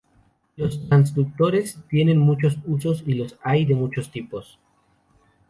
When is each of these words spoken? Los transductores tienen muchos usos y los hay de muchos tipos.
Los 0.55 0.89
transductores 0.89 1.77
tienen 1.87 2.17
muchos 2.17 2.57
usos 2.65 3.03
y 3.05 3.13
los 3.13 3.37
hay 3.43 3.65
de 3.65 3.75
muchos 3.75 4.09
tipos. 4.11 4.57